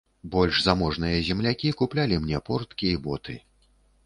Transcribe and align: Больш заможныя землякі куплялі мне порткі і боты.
Больш 0.35 0.61
заможныя 0.67 1.19
землякі 1.27 1.75
куплялі 1.83 2.19
мне 2.25 2.37
порткі 2.49 2.91
і 2.95 2.97
боты. 3.05 3.39